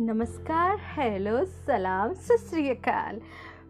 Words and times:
नमस्कार, 0.00 0.76
हेलो, 0.96 1.44
सलाम, 1.44 2.12
सत 2.14 2.38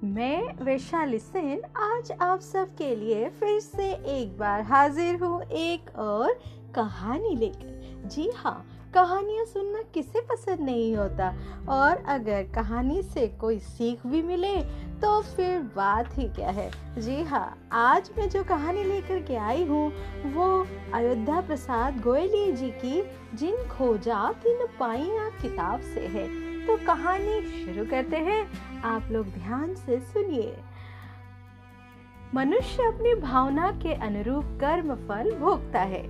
मैं 0.04 0.64
वैशाली 0.64 1.18
सेन 1.18 1.62
आज 1.76 2.12
आप 2.22 2.40
सब 2.40 2.74
के 2.78 2.94
लिए 2.96 3.28
फिर 3.30 3.58
से 3.60 3.88
एक 4.18 4.36
बार 4.38 4.60
हाजिर 4.62 5.16
हूँ 5.22 5.42
एक 5.42 5.90
और 5.98 6.38
कहानी 6.74 7.34
लेकर। 7.36 8.08
जी 8.08 8.30
हाँ 8.36 8.54
कहानियाँ 8.94 9.44
सुनना 9.44 9.82
किसे 9.94 10.20
पसंद 10.20 10.60
नहीं 10.60 10.96
होता? 10.96 11.34
और 11.68 12.02
अगर 12.06 12.42
कहानी 12.54 13.02
से 13.02 13.26
कोई 13.28 13.58
सीख 13.58 14.06
भी 14.06 14.22
मिले 14.22 14.56
तो 15.00 15.20
फिर 15.22 15.58
बात 15.76 16.18
ही 16.18 16.28
क्या 16.28 16.50
है? 16.50 16.70
जी 16.98 17.22
हाँ 17.22 17.68
आज 17.72 18.10
मैं 18.18 18.28
जो 18.28 18.42
कहानी 18.44 18.84
लेकर 18.84 19.22
के 19.22 19.36
आई 19.36 19.64
हूँ, 19.64 19.92
वो 20.32 20.66
अयोध्या 20.94 21.40
प्रसाद 21.40 22.00
गोयली 22.00 22.52
जी 22.52 22.70
की, 22.70 23.02
जिन 23.36 23.68
खोजा 23.68 24.32
तिन 24.32 24.66
पाइया 24.80 25.28
किताब 25.42 25.80
से 25.80 26.06
है। 26.06 26.26
तो 26.66 26.76
कहानी 26.76 27.40
शुरू 27.42 27.84
करते 27.90 28.16
हैं। 28.16 28.42
आप 28.80 29.08
लोग 29.10 29.26
ध्यान 29.26 29.74
से 29.74 30.00
सुनिए। 30.00 30.56
मनुष्य 32.34 32.82
अपनी 32.82 33.14
भावना 33.14 33.70
के 33.72 33.94
अनुरूप 33.94 34.44
कर्म 34.60 34.94
फल 34.94 35.30
भोगता 35.36 35.80
है। 35.80 36.02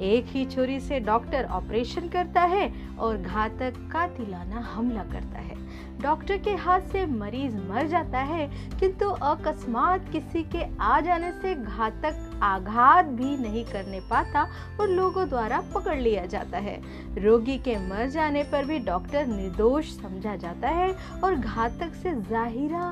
एक 0.00 0.26
ही 0.26 0.44
छुरी 0.46 0.78
से 0.80 0.98
डॉक्टर 1.00 1.44
ऑपरेशन 1.44 2.08
करता 2.08 2.40
है 2.42 2.70
और 2.96 3.16
घातक 3.16 3.74
कातिलाना 3.92 4.60
हमला 4.74 5.02
करता 5.02 5.38
है। 5.38 5.56
डॉक्टर 6.02 6.36
के 6.38 6.50
हाथ 6.56 6.80
से 6.80 7.04
मरीज़ 7.06 7.56
मर 7.68 7.86
जाता 7.86 8.18
है, 8.18 8.46
किंतु 8.80 9.08
अकस्मात 9.08 10.08
किसी 10.12 10.42
के 10.44 10.64
आ 10.80 11.00
जाने 11.00 11.30
से 11.32 11.54
घातक 11.54 12.40
आघात 12.42 13.06
भी 13.06 13.36
नहीं 13.36 13.64
करने 13.64 14.00
पाता 14.00 14.42
और 14.80 14.88
लोगों 14.88 15.28
द्वारा 15.28 15.60
पकड़ 15.74 15.98
लिया 15.98 16.24
जाता 16.26 16.58
है। 16.58 16.80
रोगी 17.18 17.58
के 17.58 17.76
मर 17.88 18.08
जाने 18.08 18.42
पर 18.42 18.64
भी 18.64 18.78
डॉक्टर 18.78 19.26
निर्दोष 19.26 19.90
समझा 19.92 20.36
जाता 20.36 20.68
है 20.68 20.92
और 21.24 21.34
घातक 21.34 21.94
से 21.94 22.14
जाहिरा 22.22 22.84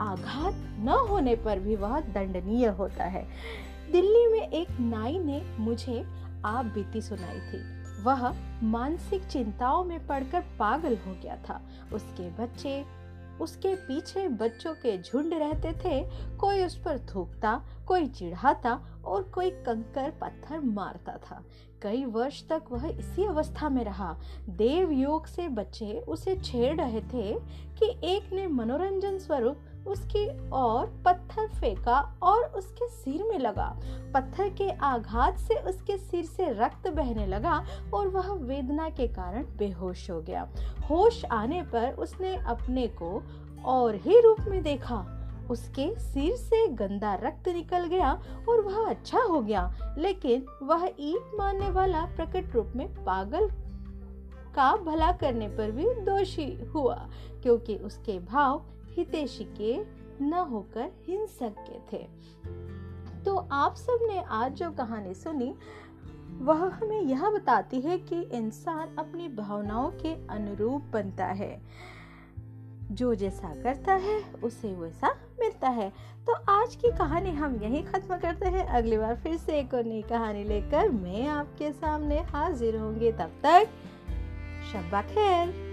आघात 0.00 0.54
न 0.80 1.04
होने 1.10 1.34
पर 1.36 1.58
भी 1.58 1.76
वह 1.76 1.98
दंडनीय 2.00 2.66
होता 2.68 3.04
है। 3.04 3.26
दिल्ली 3.92 4.28
में 4.28 4.50
एक 4.50 4.68
नाई 4.80 5.18
ने 5.18 5.56
मुझे 5.58 6.06
आप 6.44 6.64
बीती 6.64 7.00
सुनाई 7.00 7.40
थी। 7.40 7.80
वह 8.02 8.34
मानसिक 8.62 9.24
चिंताओं 9.24 9.84
में 9.84 10.06
पड़कर 10.06 10.40
पागल 10.58 10.96
हो 10.96 11.12
गया 11.22 11.36
था। 11.48 11.62
उसके 11.92 12.30
बच्चे, 12.30 12.84
उसके 13.40 13.74
पीछे 13.74 14.28
बच्चों 14.28 14.74
के 14.74 15.02
झुंड 15.02 15.34
रहते 15.34 15.72
थे। 15.72 16.10
कोई 16.36 16.64
उस 16.64 16.76
पर 16.76 16.98
थूकता, 16.98 17.62
कोई 17.86 18.06
चिढ़ाता 18.06 18.80
और 19.04 19.22
कोई 19.22 19.50
कंकर 19.50 20.10
पत्थर 20.10 20.60
मारता 20.60 21.12
था। 21.12 21.44
कई 21.82 22.04
वर्ष 22.04 22.48
तक 22.48 22.62
वह 22.70 22.88
इसी 22.88 23.24
अवस्था 23.24 23.68
में 23.68 23.84
रहा। 23.84 24.16
देव 24.48 24.90
योग 24.90 25.26
से 25.26 25.48
बच्चे 25.48 26.04
उसे 26.08 26.36
छेड़ 26.36 26.80
रहे 26.80 27.00
थे 27.00 27.38
कि 27.78 28.00
एक 28.04 28.32
ने 28.32 28.46
मनोरंजन 28.46 29.18
स्वरूप 29.18 29.56
उसकी 29.86 30.50
और 30.50 30.86
पत्थर 31.30 31.46
फेंका 31.60 31.98
और 32.22 32.44
उसके 32.56 32.88
सिर 32.88 33.22
में 33.24 33.38
लगा। 33.38 33.68
पत्थर 34.14 34.48
के 34.48 34.68
आघात 34.70 35.38
से 35.38 35.54
उसके 35.60 35.96
सिर 35.98 36.24
से 36.24 36.50
रक्त 36.52 36.88
बहने 36.88 37.26
लगा 37.26 37.64
और 37.94 38.08
वह 38.08 38.32
वेदना 38.46 38.88
के 38.88 39.06
कारण 39.08 39.44
बेहोश 39.58 40.10
हो 40.10 40.20
गया। 40.20 40.48
होश 40.90 41.24
आने 41.24 41.62
पर 41.62 41.92
उसने 41.94 42.34
अपने 42.36 42.86
को 43.02 43.22
और 43.64 43.96
ही 43.96 44.20
रूप 44.20 44.40
में 44.48 44.62
देखा। 44.62 44.98
उसके 45.50 45.88
सिर 46.00 46.34
से 46.36 46.66
गंदा 46.68 47.14
रक्त 47.14 47.48
निकल 47.48 47.86
गया 47.86 48.12
और 48.48 48.60
वह 48.60 48.88
अच्छा 48.88 49.20
हो 49.20 49.40
गया, 49.40 49.94
लेकिन 49.98 50.44
वह 50.62 50.86
ईट 50.86 51.30
मारने 51.34 51.70
वाला 51.70 52.04
प्रकट 52.16 52.54
रूप 52.54 52.72
में 52.76 52.88
पागल 53.04 53.48
का 54.54 54.74
भला 54.76 55.12
करने 55.12 55.48
पर 55.48 55.70
भी 55.70 55.94
दोषी 56.04 56.52
हुआ, 56.74 57.08
क्योंकि 57.42 57.76
उसके 57.76 58.18
भाव 58.18 58.62
हितेशी 58.90 59.44
के 59.58 59.74
न 60.20 60.32
होकर 60.32 60.90
हिंसक 61.06 61.42
के 61.42 61.78
थे। 61.92 62.08
तो 63.24 63.36
आप 63.36 63.74
सबने 63.74 64.20
आज 64.20 64.52
जो 64.52 64.70
कहानी 64.70 65.14
सुनी, 65.14 65.54
वह 66.38 66.54
हमें 66.54 67.00
यह 67.00 67.30
बताती 67.30 67.80
है 67.80 67.98
कि 67.98 68.22
इंसान 68.22 68.96
अपनी 68.98 69.28
भावनाओं 69.28 69.90
के 69.90 70.26
अनुरूप 70.26 70.82
बनता 70.82 71.26
है। 71.26 71.62
जो 72.90 73.14
जैसा 73.14 73.62
करता 73.62 73.92
है, 73.92 74.24
उसे 74.44 74.74
वैसा 74.74 75.16
मिलता 75.40 75.68
है। 75.68 75.92
तो 76.26 76.32
आज 76.32 76.76
की 76.76 76.90
कहानी 76.90 77.30
हम 77.30 77.56
यहीं 77.56 77.84
खत्म 77.84 78.18
करते 78.18 78.48
हैं। 78.48 78.66
अगली 78.66 78.98
बार 78.98 79.16
फिर 79.16 79.36
से 79.36 79.58
एक 79.58 79.74
और 79.74 79.84
नई 79.84 80.02
कहानी 80.02 80.44
लेकर 80.44 80.88
मैं 80.88 81.26
आपके 81.26 81.72
सामने 81.72 82.20
हाजिर 82.20 82.76
होंगे। 82.76 83.12
तब 83.12 83.28
तक, 83.42 83.68
शब्बा 84.72 85.02
खैर। 85.02 85.70